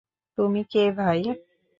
তুমি 0.37 0.61
কে 0.71 0.83
ভাই? 0.97 1.19